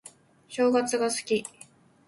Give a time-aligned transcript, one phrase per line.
[0.49, 1.45] 正月が好き